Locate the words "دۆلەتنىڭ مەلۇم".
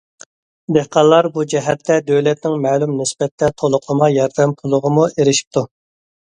2.07-2.95